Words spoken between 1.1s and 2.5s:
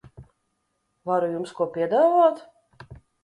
jums ko piedāvāt?